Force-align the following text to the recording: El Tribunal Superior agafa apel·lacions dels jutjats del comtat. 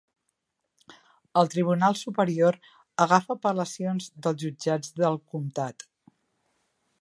El 1.41 1.49
Tribunal 1.55 1.97
Superior 1.99 2.57
agafa 3.05 3.37
apel·lacions 3.37 4.09
dels 4.25 4.41
jutjats 4.47 4.97
del 5.03 5.21
comtat. 5.35 5.87